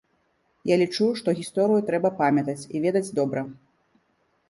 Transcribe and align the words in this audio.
Я 0.69 0.75
лічу, 0.83 1.09
што 1.19 1.35
гісторыю 1.41 1.85
трэба 1.91 2.09
памятаць 2.25 2.59
і 2.59 2.77
ведаць 2.89 3.07
добра. 3.21 3.49